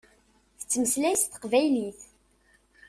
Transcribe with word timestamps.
Tettmeslay 0.59 1.15
s 1.21 1.23
teqbaylit. 1.25 1.99